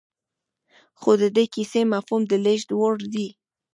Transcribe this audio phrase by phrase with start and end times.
[0.99, 3.27] خو د دې کيسې مفهوم د لېږد وړ دی.